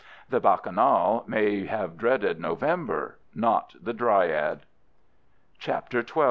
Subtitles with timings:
[0.29, 4.61] The bacchanal may have dreaded November, not the dryad.
[5.59, 6.13] CHAPTER XII.